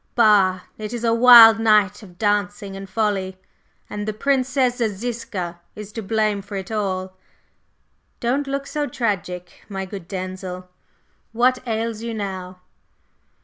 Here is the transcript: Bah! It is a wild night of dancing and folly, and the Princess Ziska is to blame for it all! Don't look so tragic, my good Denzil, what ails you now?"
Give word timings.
Bah! 0.15 0.61
It 0.79 0.93
is 0.93 1.03
a 1.03 1.13
wild 1.13 1.59
night 1.59 2.01
of 2.01 2.17
dancing 2.17 2.75
and 2.75 2.89
folly, 2.89 3.37
and 3.87 4.07
the 4.07 4.13
Princess 4.13 4.77
Ziska 4.77 5.61
is 5.75 5.91
to 5.91 6.01
blame 6.01 6.41
for 6.41 6.55
it 6.57 6.71
all! 6.71 7.15
Don't 8.19 8.47
look 8.47 8.65
so 8.65 8.87
tragic, 8.87 9.63
my 9.69 9.85
good 9.85 10.07
Denzil, 10.07 10.67
what 11.33 11.59
ails 11.67 12.01
you 12.01 12.15
now?" 12.15 12.61